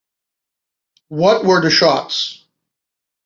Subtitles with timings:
[1.09, 2.43] What were the shots?